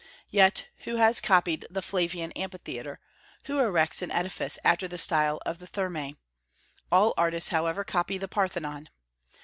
[0.31, 2.99] Yet who has copied the Flavian amphitheatre;
[3.43, 6.15] who erects an edifice after the style of the Thermae?
[6.91, 8.89] All artists, however, copy the Parthenon.